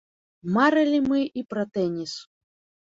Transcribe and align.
Марылі 0.55 1.03
мы 1.11 1.21
і 1.43 1.47
пра 1.53 1.63
тэніс. 1.77 2.13